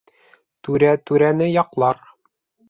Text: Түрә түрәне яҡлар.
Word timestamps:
Түрә 0.67 0.89
түрәне 1.11 1.51
яҡлар. 1.51 2.03